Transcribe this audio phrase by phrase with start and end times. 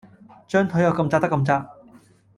[0.47, 1.63] 張檯有咁窄得咁窄